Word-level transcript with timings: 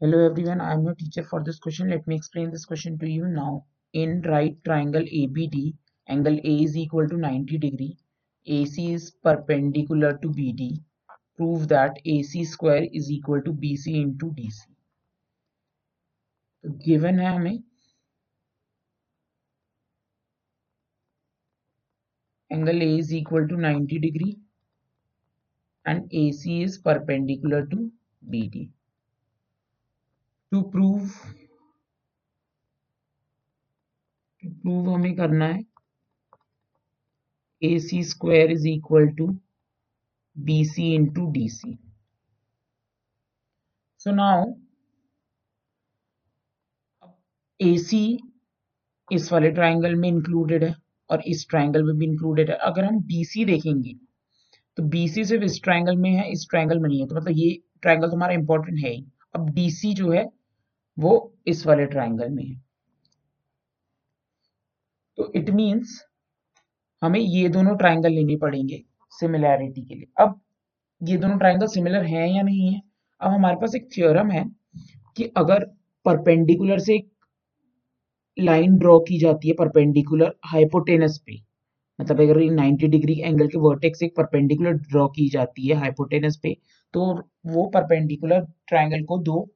Hello 0.00 0.26
everyone, 0.26 0.60
I 0.60 0.74
am 0.74 0.84
your 0.84 0.94
teacher 0.94 1.22
for 1.22 1.42
this 1.42 1.58
question. 1.58 1.88
Let 1.88 2.06
me 2.06 2.16
explain 2.16 2.50
this 2.50 2.66
question 2.66 2.98
to 2.98 3.08
you 3.08 3.26
now. 3.26 3.64
In 3.92 4.20
right 4.22 4.56
triangle 4.62 5.00
ABD, 5.02 5.74
angle 6.08 6.38
A 6.38 6.62
is 6.64 6.76
equal 6.76 7.08
to 7.08 7.16
90 7.16 7.56
degree. 7.56 7.96
AC 8.46 8.92
is 8.92 9.10
perpendicular 9.22 10.18
to 10.18 10.28
BD. 10.28 10.82
Prove 11.36 11.68
that 11.68 11.98
AC 12.04 12.44
square 12.44 12.86
is 12.92 13.10
equal 13.10 13.40
to 13.42 13.52
BC 13.52 14.00
into 14.02 14.30
DC. 14.32 14.66
तो 16.64 16.78
given 16.86 17.18
है 17.18 17.34
हमें 17.36 17.62
angle 22.50 22.82
A 22.82 22.98
is 22.98 23.14
equal 23.14 23.48
to 23.48 23.56
90 23.56 23.98
degree 23.98 24.38
and 25.86 26.08
AC 26.12 26.62
is 26.62 26.78
perpendicular 26.78 27.66
to 27.66 27.90
BD. 28.30 28.70
to 30.51 30.61
prove 30.61 31.07
to 34.43 34.49
prove 34.61 34.89
हमें 34.89 35.15
करना 35.15 35.45
है। 35.45 35.63
A 37.61 37.77
C 37.79 38.03
square 38.03 38.51
is 38.51 38.67
equal 38.67 39.07
to 39.17 39.27
B 40.35 40.63
C 40.65 40.93
into 40.95 41.29
D 41.31 41.47
C 41.49 41.77
so 43.99 44.11
now 44.11 44.51
A 47.59 47.77
C 47.77 48.01
इस 49.11 49.31
वाले 49.33 49.51
triangle 49.51 49.95
में 49.95 50.07
included 50.09 50.63
है 50.63 50.73
और 51.09 51.23
इस 51.27 51.47
triangle 51.49 51.83
में 51.83 51.95
भी 51.97 52.05
इंक्लूडेड 52.05 52.49
है। 52.49 52.55
अगर 52.61 52.85
हम 52.85 52.99
बी 53.05 53.23
सी 53.25 53.45
देखेंगे 53.45 53.93
तो 54.77 54.83
बी 54.89 55.07
सी 55.07 55.25
सिर्फ़ 55.25 55.43
इस 55.43 55.61
ट्राइंगल 55.63 55.95
में 55.97 56.09
है, 56.11 56.29
इस 56.31 56.47
ट्राइंगल 56.49 56.79
में 56.79 56.89
नहीं 56.89 56.99
है। 57.01 57.07
तो 57.07 57.15
मतलब 57.15 57.37
ये 57.37 57.57
ट्राइंगल 57.81 58.09
तो 58.09 58.15
हमारा 58.15 58.33
इंपॉर्टेंट 58.33 58.79
है 58.79 58.91
ही। 58.91 59.05
अब 59.35 59.49
डी 59.55 59.69
सी 59.71 59.93
जो 59.93 60.11
है 60.11 60.29
वो 60.97 61.11
इस 61.47 61.65
वाले 61.67 61.85
ट्राइंगल 61.85 62.29
में 62.29 62.43
है। 62.43 62.61
तो 65.17 65.31
इट 65.35 65.49
मींस 65.49 66.01
हमें 67.01 67.19
ये 67.19 67.47
दोनों 67.49 67.75
ट्राइंगल 67.77 68.11
लेने 68.11 68.35
पड़ेंगे 68.37 68.83
सिमिलैरिटी 69.13 69.81
के 69.81 69.95
लिए। 69.95 70.07
अब 70.19 70.39
ये 71.01 71.17
दोनों 71.17 71.37
ट्राइंगल 71.37 71.67
सिमिलर 71.67 72.03
हैं 72.05 72.27
या 72.27 72.41
नहीं 72.41 72.73
है? 72.73 72.81
अब 73.21 73.31
हमारे 73.31 73.55
पास 73.55 73.75
एक 73.75 73.89
थ्योरम 73.95 74.31
है 74.31 74.43
कि 75.17 75.31
अगर 75.37 75.65
परपेंडिकुलर 76.05 76.79
से 76.79 76.95
एक 76.95 77.09
लाइन 78.37 78.77
ड्रॉ 78.77 78.99
की 78.99 79.19
जाती 79.19 79.47
है 79.47 79.53
परपेंडिकुलर 79.53 80.33
हाइपोटेनस 80.45 81.17
पे 81.25 81.39
मतलब 81.99 82.21
अगर 82.21 82.39
90 82.51 82.87
डिग्री 82.89 83.19
एंगल 83.21 83.47
के 83.47 83.57
वर्टेक्स 83.59 84.03
एक 84.03 84.15
परपेंडिकुलर 84.17 84.73
ड्रॉ 84.73 85.07
की 85.07 85.27
जाती 85.29 85.67
है 85.67 85.75
हाइपोटेनस 85.75 86.37
पे 86.43 86.53
तो 86.93 87.05
वो 87.47 87.65
परपेंडिकुलर 87.73 88.45
ट्राइंगल 88.67 89.03
को 89.03 89.17
दो 89.23 89.47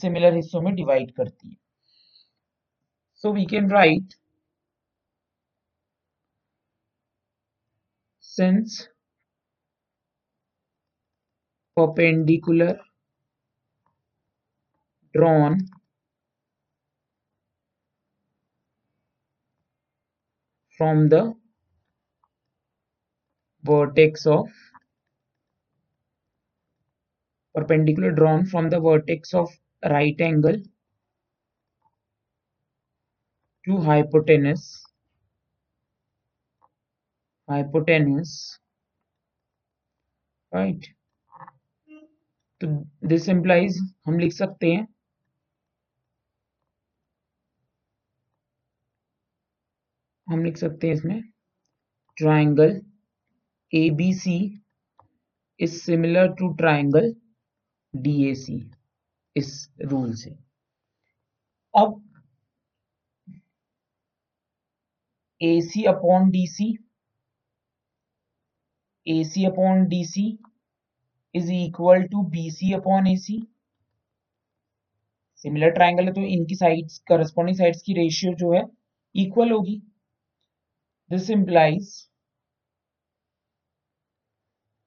सिमिलर 0.00 0.34
हिस्सों 0.34 0.60
में 0.62 0.74
डिवाइड 0.74 1.10
करती 1.16 1.48
है 1.48 1.56
so 3.22 3.32
we 3.34 3.44
can 3.52 3.70
write 3.70 4.14
since 8.22 8.88
perpendicular 11.76 12.78
drawn 15.14 15.58
from 20.78 21.08
the 21.10 21.34
vertex 23.64 24.26
of 24.26 24.48
perpendicular 27.54 28.12
drawn 28.12 28.46
from 28.46 28.70
the 28.70 28.80
vertex 28.80 29.34
of 29.34 29.50
right 29.82 30.20
angle 30.20 30.56
to 33.64 33.76
hypotenuse 33.78 34.82
hypotenuse, 37.48 38.58
right? 40.52 40.84
तो 42.60 42.66
दिस 43.08 43.28
implies 43.28 43.76
हम 44.06 44.18
लिख 44.18 44.32
सकते 44.32 44.70
हैं 44.72 44.86
हम 50.26 50.44
लिख 50.44 50.56
सकते 50.56 50.86
हैं 50.86 50.94
इसमें 50.94 51.22
triangle 52.16 52.80
A 53.72 53.88
B 53.96 54.12
C 54.14 54.36
is 55.60 55.78
similar 55.80 56.32
to 56.38 56.52
triangle 56.54 57.14
D 57.94 58.14
A 58.30 58.34
C 58.34 58.58
इस 59.36 59.52
रूल 59.82 60.12
से। 60.14 60.30
अब 61.74 62.00
A 65.40 65.60
C 65.62 65.84
upon 65.86 66.30
D 66.30 66.46
C 66.46 66.66
A 69.06 69.22
C 69.24 69.44
upon 69.46 69.84
D 69.88 70.04
C 70.06 70.26
is 71.34 71.52
equal 71.52 72.02
to 72.08 72.22
B 72.30 72.50
C 72.50 72.72
upon 72.74 73.06
A 73.06 73.16
C 73.18 73.40
similar 75.44 75.70
triangle 75.70 76.04
है 76.04 76.12
तो 76.12 76.20
इनकी 76.28 76.54
sides 76.56 76.98
corresponding 77.08 77.56
sides 77.58 77.82
की 77.82 77.92
ratio 77.94 78.34
जो 78.34 78.52
है 78.52 78.62
equal 79.14 79.50
होगी। 79.52 79.76
दिस 81.10 81.30
इंप्लाइज 81.30 81.90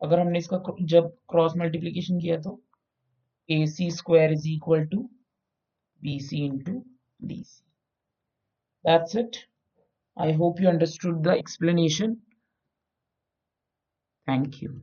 अगर 0.00 0.20
हमने 0.20 0.38
इसका 0.38 0.62
जब 0.84 1.08
क्रॉस 1.30 1.52
मल्टीप्लीकेशन 1.56 2.20
किया 2.20 2.36
तो 2.40 2.60
AC 3.48 3.90
square 3.90 4.32
is 4.32 4.46
equal 4.46 4.86
to 4.86 5.10
BC 6.02 6.44
into 6.44 6.84
DC. 7.26 7.62
That's 8.84 9.14
it. 9.14 9.46
I 10.16 10.32
hope 10.32 10.60
you 10.60 10.68
understood 10.68 11.22
the 11.24 11.30
explanation. 11.32 12.22
Thank 14.26 14.60
you. 14.60 14.82